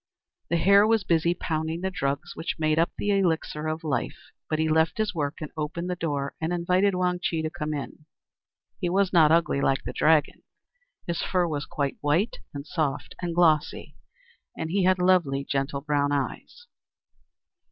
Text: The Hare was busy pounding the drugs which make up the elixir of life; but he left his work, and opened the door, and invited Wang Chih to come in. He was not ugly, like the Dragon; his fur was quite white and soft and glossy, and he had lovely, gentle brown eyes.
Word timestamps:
The 0.49 0.57
Hare 0.57 0.87
was 0.87 1.03
busy 1.03 1.35
pounding 1.35 1.81
the 1.81 1.91
drugs 1.91 2.35
which 2.35 2.55
make 2.57 2.79
up 2.79 2.89
the 2.97 3.11
elixir 3.11 3.67
of 3.67 3.83
life; 3.83 4.31
but 4.49 4.57
he 4.57 4.67
left 4.67 4.97
his 4.97 5.13
work, 5.13 5.35
and 5.41 5.51
opened 5.55 5.91
the 5.91 5.95
door, 5.95 6.33
and 6.41 6.51
invited 6.51 6.95
Wang 6.95 7.19
Chih 7.21 7.43
to 7.43 7.51
come 7.51 7.71
in. 7.71 8.07
He 8.79 8.89
was 8.89 9.13
not 9.13 9.31
ugly, 9.31 9.61
like 9.61 9.83
the 9.83 9.93
Dragon; 9.93 10.41
his 11.05 11.21
fur 11.21 11.47
was 11.47 11.67
quite 11.67 11.97
white 12.01 12.37
and 12.51 12.65
soft 12.65 13.13
and 13.21 13.35
glossy, 13.35 13.95
and 14.57 14.71
he 14.71 14.85
had 14.85 14.97
lovely, 14.97 15.45
gentle 15.45 15.81
brown 15.81 16.11
eyes. 16.11 16.65